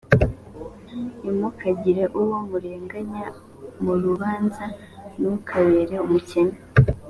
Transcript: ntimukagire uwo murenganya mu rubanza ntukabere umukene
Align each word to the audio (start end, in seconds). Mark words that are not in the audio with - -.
ntimukagire 1.21 2.03
uwo 2.21 2.37
murenganya 2.49 3.25
mu 3.83 3.93
rubanza 4.03 4.65
ntukabere 5.19 5.95
umukene 6.05 6.55